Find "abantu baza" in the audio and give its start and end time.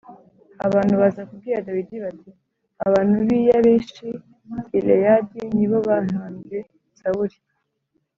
0.65-1.21